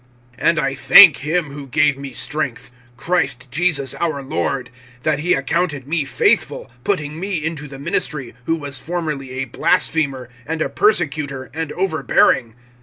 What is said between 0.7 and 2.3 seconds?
thank him who gave me